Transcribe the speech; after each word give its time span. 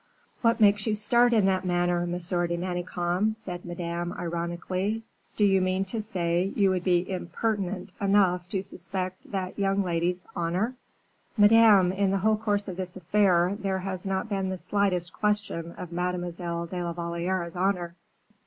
"What 0.41 0.59
makes 0.59 0.87
you 0.87 0.95
start 0.95 1.31
in 1.31 1.45
that 1.45 1.63
manner, 1.63 2.07
Monsieur 2.07 2.47
de 2.47 2.57
Manicamp?" 2.57 3.37
said 3.37 3.63
Madame, 3.65 4.11
ironically; 4.13 5.03
"do 5.37 5.45
you 5.45 5.61
mean 5.61 5.85
to 5.85 6.01
say 6.01 6.51
you 6.55 6.71
would 6.71 6.83
be 6.83 7.07
impertinent 7.07 7.91
enough 8.01 8.49
to 8.49 8.63
suspect 8.63 9.31
that 9.31 9.59
young 9.59 9.83
lady's 9.83 10.25
honor?" 10.35 10.73
"Madame, 11.37 11.91
in 11.91 12.09
the 12.09 12.17
whole 12.25 12.37
course 12.37 12.67
of 12.67 12.77
this 12.77 12.95
affair 12.97 13.55
there 13.59 13.77
has 13.77 14.03
not 14.03 14.27
been 14.27 14.49
the 14.49 14.57
slightest 14.57 15.13
question 15.13 15.73
of 15.73 15.91
Mademoiselle 15.91 16.65
de 16.65 16.83
la 16.83 16.93
Valliere's 16.93 17.55
honor." 17.55 17.95